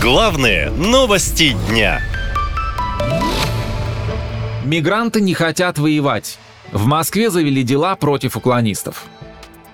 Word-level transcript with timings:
Главные 0.00 0.70
новости 0.70 1.54
дня. 1.68 2.00
Мигранты 4.64 5.20
не 5.20 5.34
хотят 5.34 5.78
воевать. 5.78 6.38
В 6.72 6.86
Москве 6.86 7.28
завели 7.28 7.62
дела 7.62 7.96
против 7.96 8.34
уклонистов. 8.34 9.04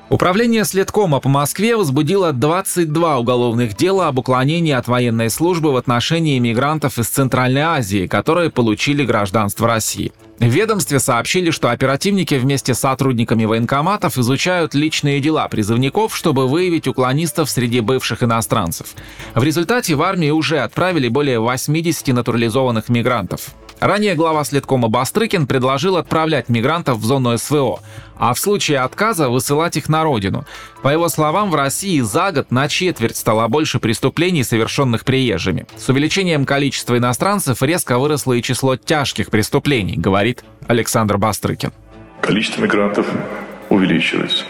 Управление 0.09 0.65
следкома 0.65 1.19
по 1.19 1.29
Москве 1.29 1.75
возбудило 1.77 2.33
22 2.33 3.19
уголовных 3.19 3.77
дела 3.77 4.07
об 4.07 4.21
уклонении 4.21 4.73
от 4.73 4.87
военной 4.87 5.31
службы 5.31 5.73
в 5.73 5.77
отношении 5.77 6.39
мигрантов 6.39 7.01
из 7.01 7.09
Центральной 7.09 7.63
Азии, 7.63 8.07
которые 8.07 8.51
получили 8.51 9.05
гражданство 9.05 9.67
России. 9.67 10.13
В 10.39 10.45
ведомстве 10.45 11.01
сообщили, 11.01 11.51
что 11.51 11.73
оперативники 11.73 12.37
вместе 12.37 12.75
с 12.75 12.79
сотрудниками 12.79 13.47
военкоматов 13.47 14.17
изучают 14.17 14.75
личные 14.75 15.19
дела 15.19 15.49
призывников, 15.49 16.17
чтобы 16.17 16.47
выявить 16.47 16.87
уклонистов 16.87 17.51
среди 17.51 17.81
бывших 17.81 18.23
иностранцев. 18.23 18.95
В 19.35 19.43
результате 19.43 19.97
в 19.97 20.03
армии 20.03 20.31
уже 20.31 20.61
отправили 20.61 21.09
более 21.09 21.41
80 21.41 22.07
натурализованных 22.15 22.89
мигрантов. 22.89 23.57
Ранее 23.81 24.15
глава 24.15 24.43
следкома 24.45 24.89
Бастрыкин 24.89 25.47
предложил 25.47 25.97
отправлять 25.99 26.49
мигрантов 26.49 26.97
в 26.99 27.05
зону 27.05 27.37
СВО, 27.37 27.81
а 28.19 28.33
в 28.33 28.39
случае 28.39 28.79
отказа 28.79 29.29
высылать 29.29 29.77
их 29.77 29.91
на 29.91 30.03
родину. 30.03 30.47
По 30.83 30.89
его 30.89 31.09
словам, 31.09 31.51
в 31.51 31.55
России 31.55 32.01
за 32.01 32.33
год 32.33 32.51
на 32.51 32.69
четверть 32.69 33.17
стало 33.17 33.47
больше 33.49 33.79
преступлений, 33.79 34.45
совершенных 34.45 35.05
приезжими. 35.05 35.67
С 35.77 35.89
увеличением 35.91 36.47
количества 36.47 36.97
иностранцев 36.97 37.63
резко 37.63 37.99
выросло 37.99 38.33
и 38.33 38.43
число 38.43 38.77
тяжких 38.77 39.31
преступлений, 39.31 39.97
говорит 39.97 40.43
Александр 40.67 41.19
Бастрыкин. 41.19 41.73
Количество 42.23 42.63
мигрантов 42.63 43.07
увеличивается. 43.69 44.45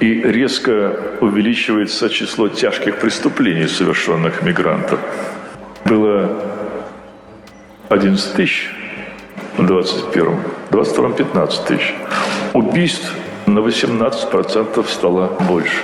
И 0.00 0.14
резко 0.14 1.18
увеличивается 1.20 2.08
число 2.08 2.48
тяжких 2.48 3.00
преступлений, 3.00 3.66
совершенных 3.66 4.42
мигрантов. 4.42 4.98
Было 5.84 6.49
11 7.90 8.34
тысяч 8.34 8.70
в 9.56 9.66
21 9.66 10.36
в 10.36 10.70
22 10.70 11.10
15 11.10 11.64
тысяч. 11.64 11.94
Убийств 12.54 13.12
на 13.46 13.58
18% 13.58 14.86
стало 14.88 15.36
больше. 15.48 15.82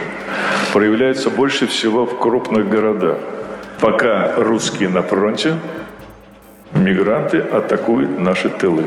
Проявляется 0.73 1.31
больше 1.31 1.67
всего 1.67 2.07
в 2.07 2.17
крупных 2.21 2.69
городах. 2.69 3.19
Пока 3.81 4.37
русские 4.37 4.89
на 4.89 5.03
фронте, 5.03 5.57
мигранты 6.75 7.39
атакуют 7.39 8.21
наши 8.21 8.51
тылы. 8.51 8.85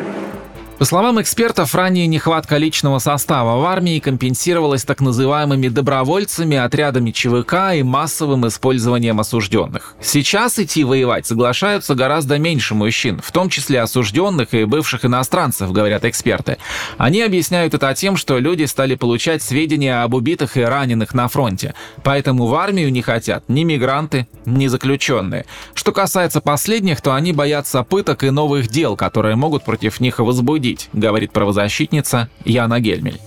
По 0.80 0.85
словам 0.85 1.19
экспертов, 1.19 1.75
ранее 1.75 2.08
нехватка 2.08 2.55
личного 2.55 2.99
состава 2.99 3.61
в 3.61 3.66
армии 3.66 3.99
компенсировалась 3.99 4.86
так 4.86 5.02
называемыми 5.02 5.67
добровольцами, 5.67 6.55
отрядами 6.55 7.11
ЧВК 7.11 7.75
и 7.75 7.83
массовым 7.83 8.47
использованием 8.47 9.19
осужденных. 9.19 9.95
Сейчас 9.99 10.58
идти 10.58 10.86
воевать 10.86 11.27
соглашаются 11.27 11.95
гораздо 11.95 12.39
меньше 12.39 12.75
мужчин, 12.75 13.19
в 13.21 13.30
том 13.33 13.49
числе 13.49 13.81
осужденных 13.81 14.53
и 14.53 14.63
бывших 14.63 15.03
иностранцев, 15.03 15.69
говорят 15.73 16.05
эксперты. 16.05 16.55
Они 16.97 17.23
объясняют 17.23 17.73
это 17.73 17.93
тем, 17.93 18.16
что 18.16 18.39
люди 18.39 18.64
стали 18.64 18.95
получать 18.95 19.43
сведения 19.43 20.02
об 20.02 20.14
убитых 20.14 20.55
и 20.55 20.61
раненых 20.61 21.14
на 21.14 21.27
фронте, 21.27 21.73
поэтому 22.03 22.45
в 22.45 22.55
армию 22.55 22.89
не 22.89 23.02
хотят 23.02 23.43
ни 23.49 23.66
мигранты, 23.66 24.30
ни 24.45 24.67
заключенные. 24.67 25.45
Что 25.73 25.91
касается 25.91 26.39
последних, 26.39 27.02
то 27.02 27.14
они 27.14 27.33
боятся 27.33 27.83
пыток 27.83 28.23
и 28.23 28.30
новых 28.30 28.69
дел, 28.69 28.95
которые 28.95 29.36
могут 29.36 29.66
против 29.66 29.99
них 29.99 30.19
возбудить 30.19 30.68
судить, 30.69 30.89
говорит 30.93 31.31
правозащитница 31.31 32.29
Яна 32.45 32.79
Гельмель. 32.79 33.19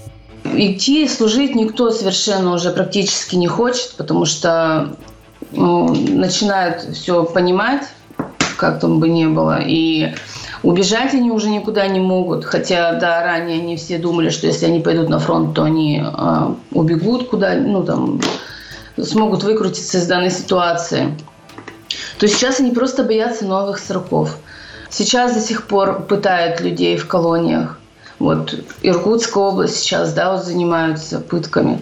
Идти 0.45 1.09
служить 1.09 1.55
никто 1.55 1.91
совершенно 1.91 2.53
уже 2.53 2.71
практически 2.71 3.37
не 3.37 3.47
хочет, 3.47 3.95
потому 3.97 4.25
что 4.25 4.97
ну, 5.53 5.95
начинают 5.95 6.83
все 6.95 7.25
понимать, 7.25 7.83
как 8.57 8.81
там 8.81 8.99
бы 9.01 9.09
ни 9.09 9.27
было, 9.27 9.61
и 9.65 10.15
убежать 10.63 11.15
они 11.15 11.31
уже 11.31 11.49
никуда 11.49 11.87
не 11.87 12.01
могут. 12.01 12.45
Хотя, 12.45 12.95
да, 12.95 13.23
ранее 13.23 13.61
они 13.61 13.77
все 13.77 13.99
думали, 13.99 14.31
что 14.31 14.47
если 14.47 14.67
они 14.67 14.81
пойдут 14.81 15.09
на 15.09 15.19
фронт, 15.19 15.55
то 15.55 15.63
они 15.63 16.03
э, 16.05 16.55
убегут 16.73 17.29
куда, 17.29 17.55
ну 17.55 17.85
там, 17.85 18.21
смогут 19.01 19.45
выкрутиться 19.45 19.99
из 19.99 20.07
данной 20.07 20.31
ситуации. 20.31 21.17
То 22.19 22.27
сейчас 22.29 22.61
они 22.61 22.73
просто 22.73 23.05
боятся 23.05 23.45
новых 23.45 23.79
сроков. 23.79 24.37
Сейчас 24.93 25.33
до 25.33 25.41
сих 25.41 25.67
пор 25.67 26.03
пытают 26.03 26.61
людей 26.61 26.99
в 26.99 27.09
колониях. 27.09 27.79
Вот 28.19 28.55
Иркутская 28.83 29.43
область 29.43 29.79
сейчас, 29.79 30.13
да, 30.13 30.33
вот 30.33 30.45
занимаются 30.45 31.19
пытками. 31.19 31.81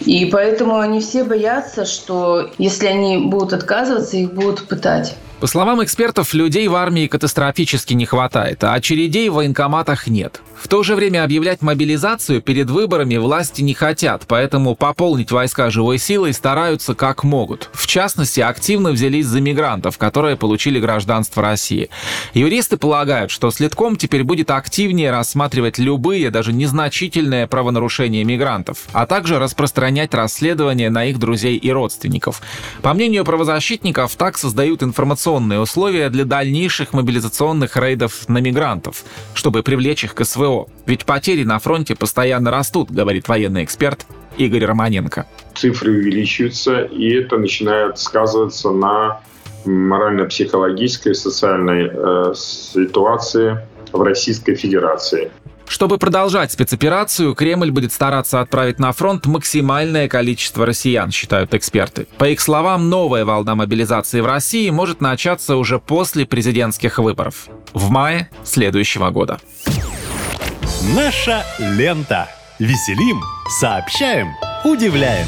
И 0.00 0.24
поэтому 0.26 0.78
они 0.78 1.00
все 1.00 1.22
боятся, 1.22 1.84
что 1.84 2.50
если 2.56 2.86
они 2.86 3.18
будут 3.18 3.52
отказываться, 3.52 4.16
их 4.16 4.32
будут 4.32 4.66
пытать. 4.66 5.16
По 5.40 5.48
словам 5.48 5.82
экспертов, 5.82 6.32
людей 6.32 6.68
в 6.68 6.74
армии 6.74 7.06
катастрофически 7.06 7.92
не 7.92 8.06
хватает, 8.06 8.62
а 8.64 8.72
очередей 8.72 9.28
в 9.28 9.34
военкоматах 9.34 10.06
нет. 10.06 10.40
В 10.56 10.68
то 10.68 10.82
же 10.82 10.94
время 10.94 11.24
объявлять 11.24 11.60
мобилизацию 11.60 12.40
перед 12.40 12.70
выборами 12.70 13.16
власти 13.16 13.60
не 13.60 13.74
хотят, 13.74 14.24
поэтому 14.26 14.76
пополнить 14.76 15.30
войска 15.32 15.68
живой 15.68 15.98
силой 15.98 16.32
стараются 16.32 16.94
как 16.94 17.24
могут. 17.24 17.68
В 17.74 17.86
частности, 17.86 18.40
активно 18.40 18.92
взялись 18.92 19.26
за 19.26 19.40
мигрантов, 19.42 19.98
которые 19.98 20.36
получили 20.36 20.80
гражданство 20.80 21.42
России. 21.42 21.90
Юристы 22.32 22.78
полагают, 22.78 23.30
что 23.30 23.50
следком 23.50 23.96
теперь 23.96 24.24
будет 24.24 24.50
активнее 24.50 25.10
рассматривать 25.10 25.78
любые, 25.78 26.30
даже 26.30 26.52
незначительные 26.54 27.46
правонарушения 27.46 28.24
мигрантов, 28.24 28.78
а 28.92 29.04
также 29.04 29.38
распространять 29.38 30.14
расследования 30.14 30.88
на 30.88 31.04
их 31.04 31.18
друзей 31.18 31.56
и 31.56 31.70
родственников. 31.70 32.40
По 32.80 32.94
мнению 32.94 33.24
правозащитников, 33.26 34.14
так 34.16 34.38
создают 34.38 34.82
информационные 34.82 35.23
информационные 35.24 35.60
условия 35.60 36.10
для 36.10 36.26
дальнейших 36.26 36.92
мобилизационных 36.92 37.78
рейдов 37.78 38.28
на 38.28 38.38
мигрантов, 38.38 39.04
чтобы 39.32 39.62
привлечь 39.62 40.04
их 40.04 40.14
к 40.14 40.22
СВО. 40.22 40.66
Ведь 40.84 41.06
потери 41.06 41.44
на 41.44 41.58
фронте 41.58 41.94
постоянно 41.94 42.50
растут, 42.50 42.90
говорит 42.90 43.26
военный 43.28 43.64
эксперт 43.64 44.04
Игорь 44.36 44.66
Романенко. 44.66 45.26
Цифры 45.54 45.92
увеличиваются, 45.92 46.82
и 46.82 47.08
это 47.14 47.38
начинает 47.38 47.98
сказываться 47.98 48.70
на 48.70 49.20
морально-психологической, 49.64 51.14
социальной 51.14 51.88
э, 51.90 52.34
ситуации 52.34 53.58
в 53.92 54.02
Российской 54.02 54.56
Федерации. 54.56 55.30
Чтобы 55.74 55.98
продолжать 55.98 56.52
спецоперацию, 56.52 57.34
Кремль 57.34 57.72
будет 57.72 57.92
стараться 57.92 58.40
отправить 58.40 58.78
на 58.78 58.92
фронт 58.92 59.26
максимальное 59.26 60.06
количество 60.06 60.64
россиян, 60.64 61.10
считают 61.10 61.52
эксперты. 61.52 62.06
По 62.16 62.28
их 62.28 62.40
словам, 62.40 62.88
новая 62.88 63.24
волна 63.24 63.56
мобилизации 63.56 64.20
в 64.20 64.26
России 64.26 64.70
может 64.70 65.00
начаться 65.00 65.56
уже 65.56 65.80
после 65.80 66.26
президентских 66.26 67.00
выборов 67.00 67.48
в 67.72 67.90
мае 67.90 68.30
следующего 68.44 69.10
года. 69.10 69.40
Наша 70.94 71.44
лента. 71.58 72.28
Веселим, 72.60 73.20
сообщаем, 73.58 74.28
удивляем. 74.64 75.26